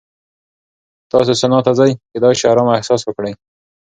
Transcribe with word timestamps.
که 1.03 1.07
تاسو 1.11 1.31
سونا 1.41 1.59
ته 1.65 1.71
ځئ، 1.79 1.91
کېدای 2.11 2.35
شي 2.39 2.45
ارامه 2.51 2.71
احساس 2.77 3.01
وکړئ. 3.03 3.33